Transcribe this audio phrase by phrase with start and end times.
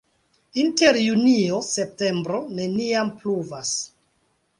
[0.61, 3.75] Inter junio-septembro neniam pluvas.